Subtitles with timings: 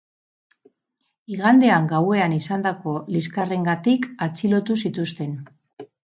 [1.33, 5.37] Igandean gauean izandako liskarrengatik atxilotu zituzten.